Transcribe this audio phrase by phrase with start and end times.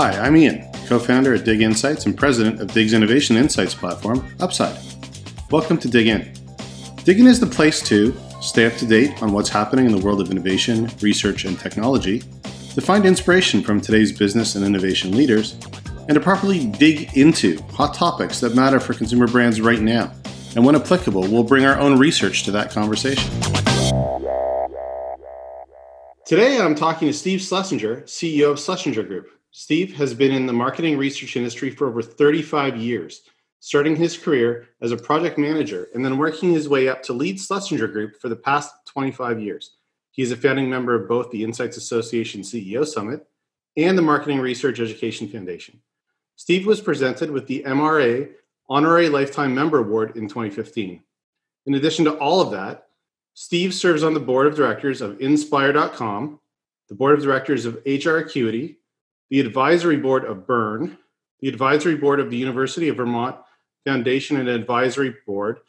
[0.00, 4.20] Hi, I'm Ian, co founder at Dig Insights and president of Dig's innovation insights platform,
[4.38, 4.80] Upsiide.
[5.50, 6.32] Welcome to Dig In.
[7.04, 10.02] Dig In is the place to stay up to date on what's happening in the
[10.02, 12.20] world of innovation, research, and technology,
[12.72, 15.58] to find inspiration from today's business and innovation leaders,
[16.08, 20.10] and to properly dig into hot topics that matter for consumer brands right now.
[20.56, 23.30] And when applicable, we'll bring our own research to that conversation.
[26.24, 29.39] Today, I'm talking to Steve Schlesinger, CEO of Schlesinger Group.
[29.52, 33.22] Steve has been in the marketing research industry for over 35 years,
[33.58, 37.40] starting his career as a project manager and then working his way up to lead
[37.40, 39.76] Schlesinger Group for the past 25 years.
[40.12, 43.26] He is a founding member of both the Insights Association CEO Summit
[43.76, 45.80] and the Marketing Research Education Foundation.
[46.36, 48.30] Steve was presented with the MRA
[48.68, 51.02] Honorary Lifetime Member Award in 2015.
[51.66, 52.86] In addition to all of that,
[53.34, 56.40] Steve serves on the board of directors of Inspire.com,
[56.88, 58.79] the board of directors of HR Acuity,
[59.30, 60.98] the advisory board of Bern,
[61.40, 63.36] the advisory board of the University of Vermont
[63.86, 65.60] Foundation and advisory board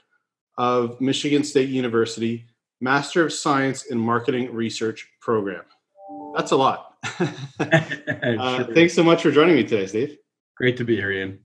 [0.57, 2.45] of Michigan State University
[2.81, 5.63] Master of Science in Marketing Research program.
[6.35, 6.95] That's a lot.
[7.59, 10.17] uh, Thanks so much for joining me today, Steve.
[10.55, 11.39] Great to be here, Ian.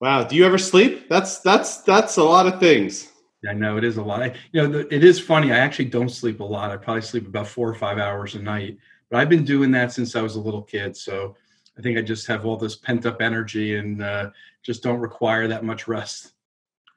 [0.00, 0.24] Wow.
[0.24, 1.08] Do you ever sleep?
[1.08, 3.10] That's that's that's a lot of things.
[3.48, 4.34] I know it is a lot.
[4.52, 5.52] You know, it is funny.
[5.52, 6.70] I actually don't sleep a lot.
[6.70, 8.78] I probably sleep about four or five hours a night.
[9.14, 10.96] But I've been doing that since I was a little kid.
[10.96, 11.36] So
[11.78, 14.30] I think I just have all this pent up energy and uh,
[14.64, 16.32] just don't require that much rest.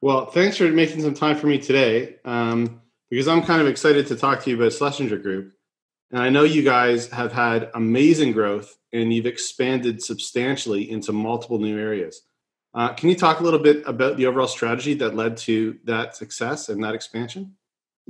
[0.02, 4.08] Well, thanks for making some time for me today um, because I'm kind of excited
[4.08, 5.54] to talk to you about Schlesinger Group.
[6.10, 11.60] And I know you guys have had amazing growth and you've expanded substantially into multiple
[11.60, 12.24] new areas.
[12.74, 16.16] Uh, can you talk a little bit about the overall strategy that led to that
[16.16, 17.56] success and that expansion?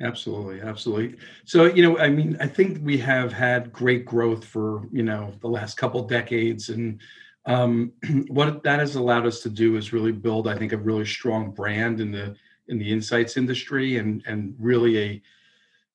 [0.01, 1.17] Absolutely, absolutely.
[1.45, 5.33] So, you know, I mean, I think we have had great growth for you know
[5.41, 6.99] the last couple decades, and
[7.47, 7.91] um,
[8.27, 11.49] what that has allowed us to do is really build, I think, a really strong
[11.51, 12.35] brand in the
[12.67, 15.21] in the insights industry, and and really a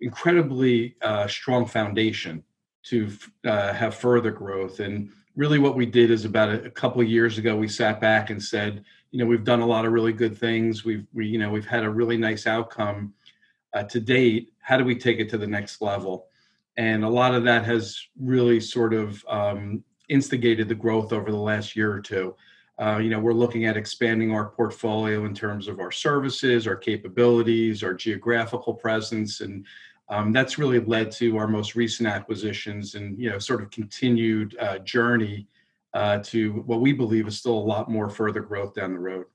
[0.00, 2.42] incredibly uh, strong foundation
[2.84, 3.10] to
[3.46, 4.80] uh, have further growth.
[4.80, 8.30] And really, what we did is about a, a couple years ago, we sat back
[8.30, 10.84] and said, you know, we've done a lot of really good things.
[10.84, 13.14] We've we you know we've had a really nice outcome
[13.74, 16.26] uh, to date, how do we take it to the next level?
[16.76, 21.36] And a lot of that has really sort of um, instigated the growth over the
[21.36, 22.34] last year or two.
[22.78, 26.76] Uh, you know, we're looking at expanding our portfolio in terms of our services, our
[26.76, 29.66] capabilities, our geographical presence, and
[30.08, 34.56] um, that's really led to our most recent acquisitions and you know sort of continued
[34.58, 35.46] uh, journey
[35.94, 39.26] uh, to what we believe is still a lot more further growth down the road.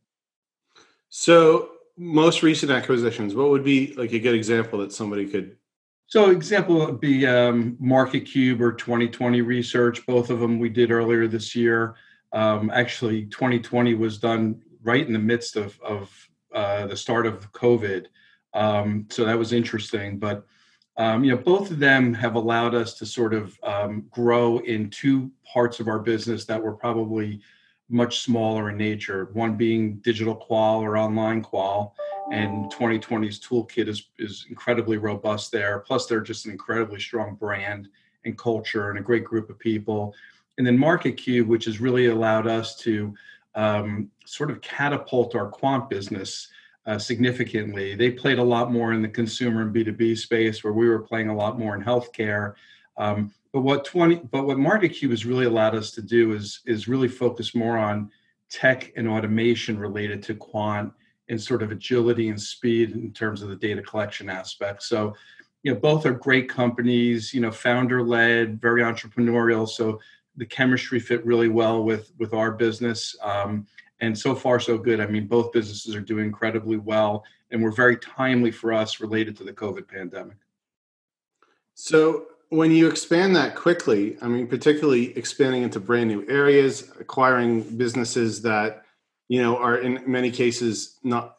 [1.09, 5.57] So most recent acquisitions, what would be like a good example that somebody could?
[6.05, 10.05] So, example would be um, Market Cube or 2020 research.
[10.05, 11.95] Both of them we did earlier this year.
[12.31, 17.51] Um, actually, 2020 was done right in the midst of, of uh, the start of
[17.51, 18.05] COVID.
[18.53, 20.17] Um, so that was interesting.
[20.17, 20.45] But
[20.97, 24.89] um, you know, both of them have allowed us to sort of um, grow in
[24.89, 27.41] two parts of our business that were probably
[27.89, 31.95] much smaller in nature, one being digital qual or online qual.
[32.31, 35.79] And 2020's toolkit is, is incredibly robust there.
[35.79, 37.87] Plus, they're just an incredibly strong brand
[38.25, 40.13] and culture and a great group of people.
[40.57, 43.13] And then Market Cube, which has really allowed us to
[43.55, 46.49] um, sort of catapult our quant business
[46.85, 47.95] uh, significantly.
[47.95, 51.29] They played a lot more in the consumer and B2B space, where we were playing
[51.29, 52.53] a lot more in healthcare.
[52.97, 56.59] Um, but what 20 but what Market Cube has really allowed us to do is
[56.67, 58.11] is really focus more on
[58.51, 60.93] tech and automation related to quant
[61.27, 64.83] and sort of agility and speed in terms of the data collection aspect.
[64.83, 65.15] So,
[65.63, 69.67] you know, both are great companies, you know, founder led, very entrepreneurial.
[69.67, 69.99] So
[70.35, 73.15] the chemistry fit really well with with our business.
[73.23, 73.65] Um,
[74.01, 74.99] and so far so good.
[74.99, 79.35] I mean, both businesses are doing incredibly well and were very timely for us related
[79.37, 80.37] to the COVID pandemic.
[81.73, 87.61] So when you expand that quickly, I mean, particularly expanding into brand new areas, acquiring
[87.77, 88.83] businesses that
[89.27, 91.35] you know are in many cases not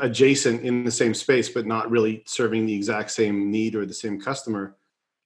[0.00, 3.94] adjacent in the same space, but not really serving the exact same need or the
[3.94, 4.76] same customer,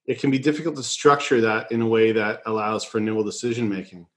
[0.05, 3.67] it can be difficult to structure that in a way that allows for nimble decision
[3.67, 4.07] making.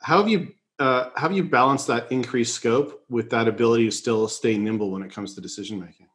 [0.00, 3.90] How have you uh, how have you balanced that increased scope with that ability to
[3.90, 6.08] still stay nimble when it comes to decision making?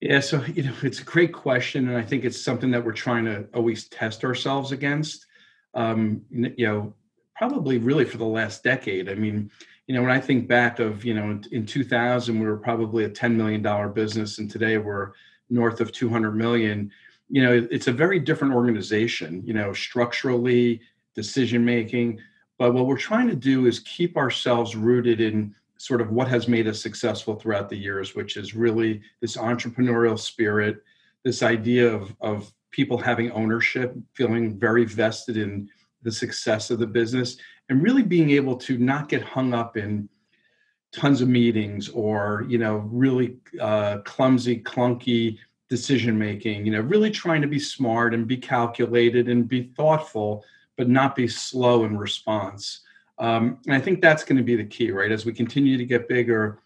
[0.00, 2.92] Yeah, so you know, it's a great question, and I think it's something that we're
[2.92, 5.26] trying to always test ourselves against.
[5.74, 6.94] Um, you know,
[7.36, 9.08] probably really for the last decade.
[9.08, 9.50] I mean,
[9.86, 13.10] you know, when I think back of you know, in 2000, we were probably a
[13.10, 15.12] 10 million dollar business, and today we're
[15.50, 16.90] north of 200 million.
[17.28, 19.42] You know, it's a very different organization.
[19.44, 20.80] You know, structurally,
[21.14, 22.20] decision making,
[22.58, 26.46] But what we're trying to do is keep ourselves rooted in sort of what has
[26.46, 30.84] made us successful throughout the years, which is really this entrepreneurial spirit,
[31.24, 35.70] this idea of, of people having ownership, feeling very vested in
[36.02, 37.38] the success of the business,
[37.70, 40.06] and really being able to not get hung up in
[40.92, 45.38] tons of meetings or you know really uh, clumsy, clunky
[45.70, 46.66] decision making.
[46.66, 50.44] You know, really trying to be smart and be calculated and be thoughtful,
[50.76, 52.82] but not be slow in response.
[53.20, 55.12] Um, and I think that's going to be the key, right?
[55.12, 56.60] As we continue to get bigger,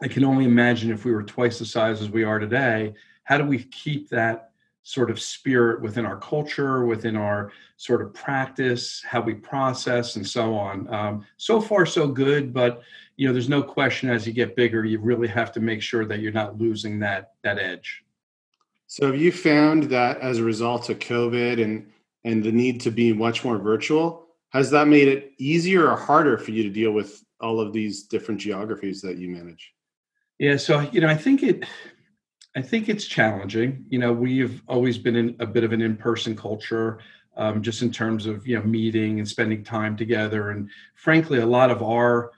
[0.00, 2.94] I can only imagine if we were twice the size as we are today,
[3.24, 4.52] how do we keep that
[4.84, 10.26] sort of spirit within our culture, within our sort of practice, how we process, and
[10.26, 10.92] so on.
[10.92, 12.82] Um, so far, so good, but
[13.16, 16.04] you know, there's no question as you get bigger, you really have to make sure
[16.06, 18.02] that you're not losing that that edge.
[18.86, 21.90] So, have you found that as a result of COVID and
[22.24, 24.21] and the need to be much more virtual,
[24.52, 28.04] has that made it easier or harder for you to deal with all of these
[28.04, 29.72] different geographies that you manage?
[30.38, 31.64] Yeah, so you know, I think it
[32.54, 33.86] I think it's challenging.
[33.88, 36.98] You know, we've always been in a bit of an in-person culture,
[37.36, 40.50] um, just in terms of you know meeting and spending time together.
[40.50, 42.32] And frankly, a lot of our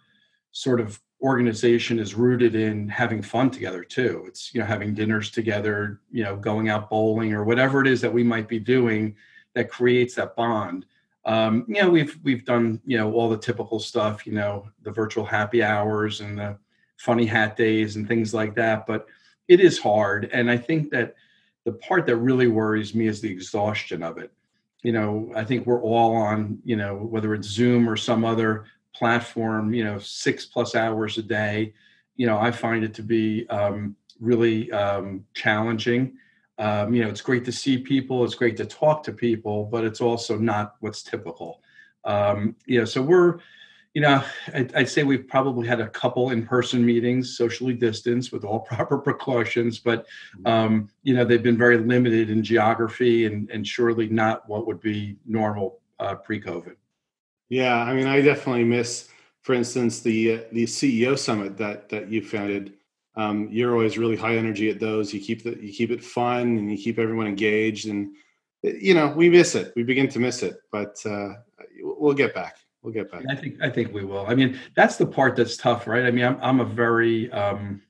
[0.52, 4.24] sort of organization is rooted in having fun together too.
[4.28, 8.00] It's you know having dinners together, you know, going out bowling or whatever it is
[8.02, 9.16] that we might be doing
[9.54, 10.86] that creates that bond.
[11.26, 14.26] Um, you know, we've we've done you know all the typical stuff.
[14.26, 16.58] You know, the virtual happy hours and the
[16.96, 19.06] funny hat days and things like that, but
[19.48, 21.14] it is hard and i think that
[21.64, 24.32] the part that really worries me is the exhaustion of it
[24.82, 28.64] you know i think we're all on you know whether it's zoom or some other
[28.94, 31.72] platform you know six plus hours a day
[32.16, 36.16] you know i find it to be um, really um, challenging
[36.58, 39.84] um, you know it's great to see people it's great to talk to people but
[39.84, 41.60] it's also not what's typical
[42.04, 43.38] um, you know so we're
[43.94, 48.44] you know, I'd, I'd, say we've probably had a couple in-person meetings, socially distanced with
[48.44, 50.06] all proper precautions, but
[50.36, 50.46] mm-hmm.
[50.46, 54.80] um, you know they've been very limited in geography and, and surely not what would
[54.80, 56.74] be normal uh, pre-COVID.
[57.48, 59.08] Yeah, I mean, I definitely miss,
[59.42, 62.74] for instance, the uh, the CEO summit that that you founded.
[63.16, 65.14] Um, you're always really high energy at those.
[65.14, 68.14] You keep the you keep it fun and you keep everyone engaged, and
[68.62, 69.72] you know we miss it.
[69.76, 71.34] We begin to miss it, but uh,
[71.80, 73.24] we'll get back we'll get back.
[73.28, 74.26] I think I think we will.
[74.28, 76.04] I mean, that's the part that's tough, right?
[76.04, 77.82] I mean, I'm I'm a very um,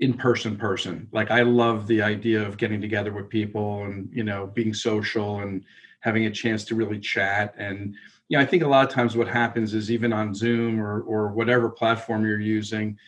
[0.00, 1.08] in-person person.
[1.12, 5.40] Like I love the idea of getting together with people and you know being social
[5.40, 5.64] and
[6.00, 7.54] having a chance to really chat.
[7.58, 7.94] And
[8.28, 11.02] you know, I think a lot of times what happens is even on Zoom or
[11.02, 12.98] or whatever platform you're using,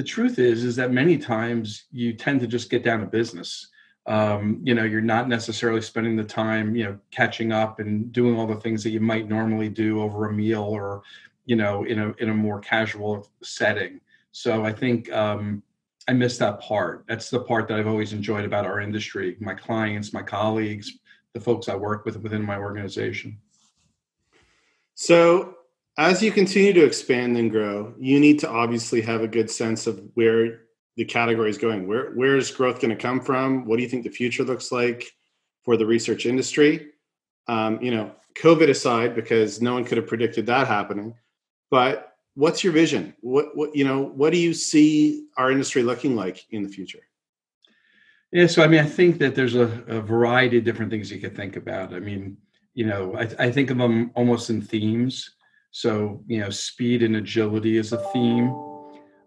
[0.00, 3.68] the truth is is that many times you tend to just get down to business.
[4.06, 8.34] Um, you know you're not necessarily spending the time you know catching up and doing
[8.34, 11.02] all the things that you might normally do over a meal or
[11.44, 14.00] you know in a in a more casual setting.
[14.32, 15.62] So i think um,
[16.08, 17.04] i miss that part.
[17.06, 20.90] That's the part that i've always enjoyed about our industry my clients my colleagues
[21.34, 23.36] the folks i work with within my organization.
[24.94, 25.56] So
[25.98, 29.86] as you continue to expand and grow you need to obviously have a good sense
[29.86, 30.60] of where
[31.00, 31.86] the category is going.
[31.86, 33.64] Where where is growth going to come from?
[33.64, 35.06] What do you think the future looks like
[35.64, 36.88] for the research industry?
[37.48, 41.14] Um, you know, COVID aside, because no one could have predicted that happening.
[41.70, 43.14] But what's your vision?
[43.22, 44.02] What what you know?
[44.02, 47.00] What do you see our industry looking like in the future?
[48.30, 51.18] Yeah, so I mean, I think that there's a, a variety of different things you
[51.18, 51.94] could think about.
[51.94, 52.36] I mean,
[52.74, 55.30] you know, I, I think of them almost in themes.
[55.70, 58.54] So, you know, speed and agility is a theme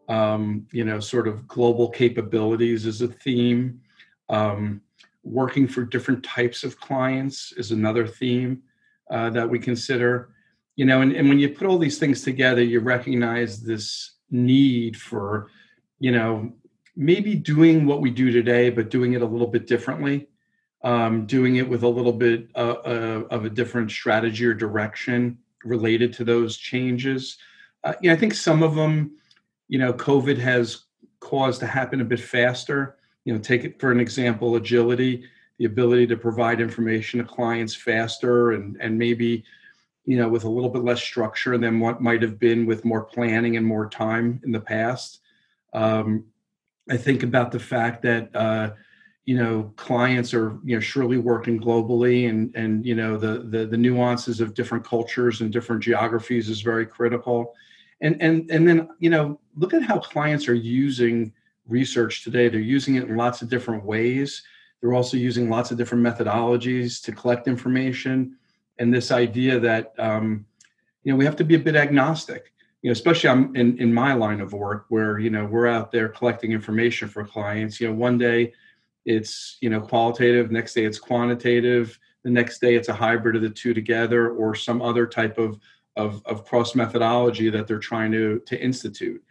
[0.10, 3.82] um, you know, sort of global capabilities is a theme.
[4.30, 4.82] Um,
[5.24, 8.62] working for different types of clients is another theme
[9.10, 10.30] uh, that we consider.
[10.76, 14.98] You know, and, and when you put all these things together, you recognize this need
[14.98, 15.50] for,
[16.00, 16.52] you know,
[16.96, 20.28] maybe doing what we do today, but doing it a little bit differently,
[20.84, 25.38] um, doing it with a little bit uh, uh, of a different strategy or direction
[25.64, 27.38] related to those changes.
[27.84, 29.18] Uh, you know, I think some of them
[29.74, 30.84] you know, COVID has
[31.20, 32.98] caused to happen a bit faster.
[33.26, 35.24] You know, take it for an example, agility,
[35.58, 39.44] the ability to provide information to clients faster and and maybe,
[40.06, 43.04] you know, with a little bit less structure than what might have been with more
[43.04, 45.22] planning and more time in the past.
[45.74, 46.26] Um,
[46.88, 48.74] I think about the fact that uh,
[49.26, 53.66] you know clients are you know surely working globally and and you know the, the
[53.66, 57.54] the nuances of different cultures and different geographies is very critical.
[58.02, 61.32] And and and then you know look at how clients are using
[61.68, 62.50] research today.
[62.50, 64.44] They're using it in lots of different ways.
[64.82, 68.36] They're also using lots of different methodologies to collect information.
[68.80, 70.46] And this idea that um,
[71.04, 72.52] you know we have to be a bit agnostic.
[72.82, 75.94] You know especially i'm in, in my line of work where you know we're out
[75.94, 77.80] there collecting information for clients.
[77.80, 78.52] You know one day
[79.06, 83.42] it's you know qualitative next day it's quantitative the next day it's a hybrid of
[83.42, 85.60] the two together or some other type of
[85.96, 89.24] of, of cross methodology that they're trying to to institute.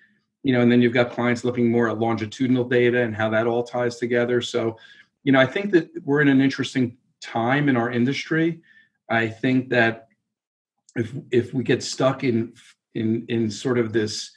[0.42, 3.46] You know and then you've got clients looking more at longitudinal data and how that
[3.46, 4.40] all ties together.
[4.40, 4.76] So
[5.24, 8.60] you know i think that we're in an interesting time in our industry.
[9.08, 10.08] I think that
[10.96, 12.52] if if we get stuck in
[12.94, 14.32] in in sort of this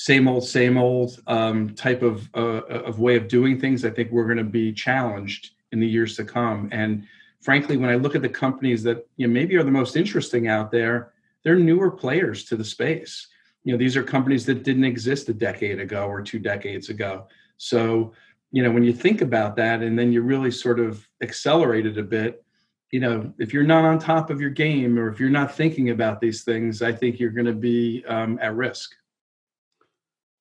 [0.00, 4.12] same old same old um, type of uh, of way of doing things i think
[4.12, 6.68] we're going to be challenged in the years to come.
[6.70, 7.04] And
[7.40, 10.46] frankly when i look at the companies that you know maybe are the most interesting
[10.46, 11.12] out there
[11.42, 13.26] they're newer players to the space.
[13.64, 17.26] You know these are companies that didn't exist a decade ago or two decades ago.
[17.56, 18.12] So
[18.52, 21.98] you know when you think about that and then you really sort of accelerate it
[21.98, 22.44] a bit
[22.92, 25.90] you know if you're not on top of your game or if you're not thinking
[25.90, 28.94] about these things i think you're going to be um, at risk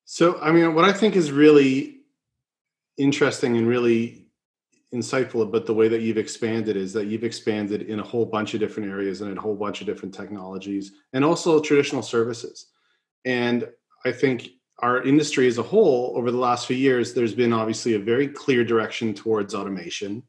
[0.10, 1.98] so, I mean, what I think is really
[2.98, 4.28] interesting and really
[4.94, 8.54] insightful about the way that you've expanded is that you've expanded in a whole bunch
[8.54, 12.68] of different areas and in a whole bunch of different technologies and also traditional services.
[13.26, 13.68] And
[14.06, 14.48] I think
[14.80, 18.30] our industry as a whole, over the last few years, there's been obviously a very
[18.30, 20.24] clear direction towards automation.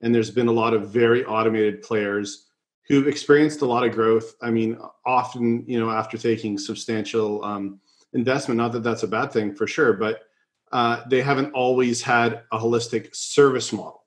[0.00, 2.46] And there's been a lot of very automated players
[2.86, 4.36] who've experienced a lot of growth.
[4.40, 7.78] I mean, often, you know, after taking substantial um,
[8.12, 8.58] investment.
[8.58, 10.22] Not that that's a bad thing for sure, but
[10.72, 14.04] uh, they haven't always had a holistic service model.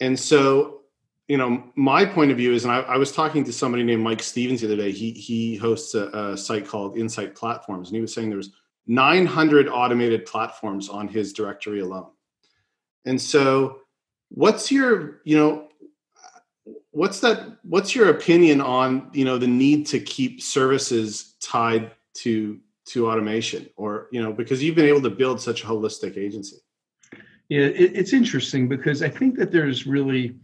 [0.00, 0.82] And so,
[1.28, 4.02] you know, my point of view is, and I, I was talking to somebody named
[4.02, 4.92] Mike Stevens the other day.
[4.92, 8.52] He he hosts a, a site called Insight Platforms, and he was saying there's
[8.86, 12.08] 900 automated platforms on his directory alone.
[13.04, 13.80] And so,
[14.30, 15.68] what's your, you know,
[16.90, 17.58] what's that?
[17.62, 22.58] What's your opinion on, you know, the need to keep services tied to
[22.88, 26.56] to automation or you know because you've been able to build such a holistic agency.
[27.48, 30.36] Yeah it, it's interesting because i think that there's really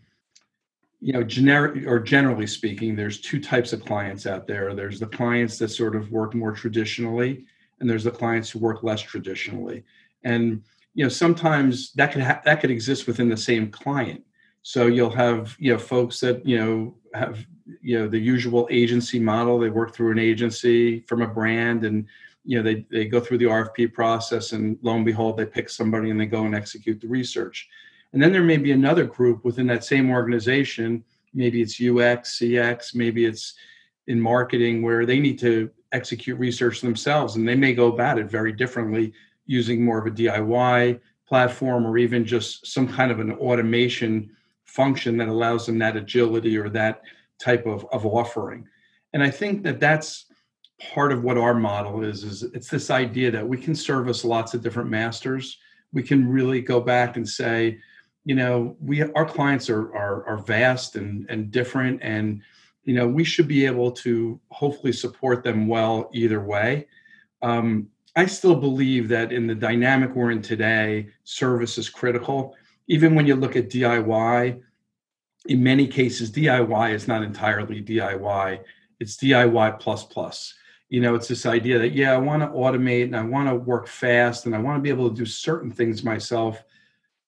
[1.04, 4.74] you know generic or generally speaking there's two types of clients out there.
[4.74, 7.44] There's the clients that sort of work more traditionally
[7.78, 9.84] and there's the clients who work less traditionally.
[10.24, 10.62] And
[10.94, 14.24] you know sometimes that could ha- that could exist within the same client.
[14.62, 17.44] So you'll have you know folks that you know have
[17.82, 19.58] you know the usual agency model.
[19.58, 22.06] They work through an agency from a brand and
[22.44, 25.68] you know they, they go through the rfp process and lo and behold they pick
[25.68, 27.68] somebody and they go and execute the research.
[28.12, 31.02] And then there may be another group within that same organization.
[31.32, 33.54] Maybe it's ux cx maybe it's
[34.06, 38.30] in marketing where they need to execute research themselves and they may go about it
[38.30, 39.12] very differently
[39.46, 44.30] using more of a diy platform or even just some kind of an automation
[44.64, 47.02] function that allows them that agility or that
[47.38, 48.66] type of, of offering.
[49.12, 50.26] And i think that that's
[50.80, 54.54] part of what our model is is it's this idea that we can service lots
[54.54, 55.58] of different masters.
[55.92, 57.78] We can really go back and say
[58.24, 62.40] you know we our clients are are, are vast and and different and
[62.84, 66.88] you know we should be able to hopefully support them well either way.
[67.42, 72.56] Um, i still believe that in the dynamic we're in today service is critical.
[72.86, 74.60] Even when you look at diy
[75.46, 78.60] in many cases diy is not entirely diy
[79.00, 80.54] it's diy plus plus
[80.88, 83.54] you know it's this idea that yeah i want to automate and i want to
[83.54, 86.62] work fast and i want to be able to do certain things myself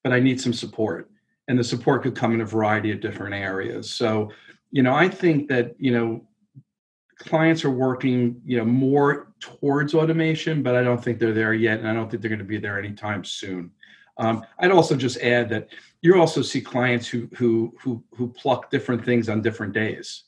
[0.04, 1.10] but i need some support.
[1.48, 3.90] And the support could come in a variety of different areas.
[3.90, 4.30] So
[4.70, 6.26] you know i think that you know
[7.18, 11.78] clients are working you know more towards automation but i don't think they're there yet
[11.78, 13.70] and i don't think they're going to be there anytime soon.
[14.18, 15.68] Um, i'd also just add that
[16.02, 20.24] you also see clients who who who who pluck different things on different days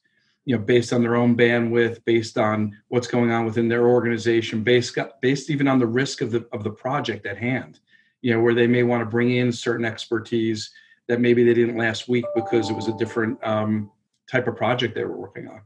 [0.48, 4.64] you know based on their own bandwidth based on what's going on within their organization
[4.64, 7.80] based based even on the risk of the of the project at hand.
[8.22, 10.70] You know where they may want to bring in certain expertise
[11.06, 13.90] that maybe they didn't last week because it was a different um,
[14.30, 15.60] type of project they were working on.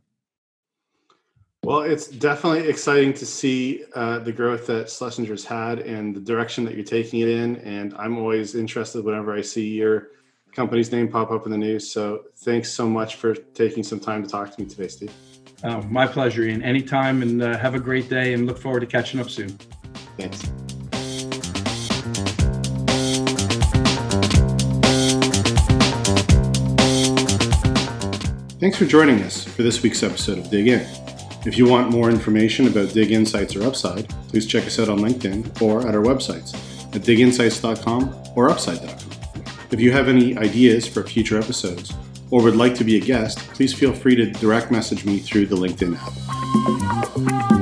[1.63, 6.65] Well it's definitely exciting to see uh, the growth that schlesinger's had and the direction
[6.65, 10.09] that you're taking it in and i'm always interested whenever i see your
[10.55, 11.91] company's name pop up in the news.
[11.91, 15.13] So thanks so much for taking some time to talk to me today, Steve.
[15.65, 16.63] Oh, my pleasure, Ian.
[16.63, 19.57] Anytime, and uh, have a great day, and look forward to catching up soon.
[20.19, 20.43] Thanks.
[28.59, 30.87] Thanks for joining us for this week's episode of Dig In.
[31.45, 35.01] If you want more information about Dig Insights or Upsiide, please check us out on
[35.01, 36.55] LinkedIn or at our websites
[36.95, 39.12] at diginsights.com or upsiide.com.
[39.73, 41.95] If you have any ideas for future episodes,
[42.31, 45.47] or would like to be a guest, please feel free to direct message me through
[45.47, 47.62] the LinkedIn app.